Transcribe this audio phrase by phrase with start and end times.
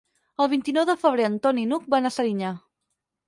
[0.43, 2.55] El vint-i-nou de febrer en Ton i n'Hug van a Serinyà.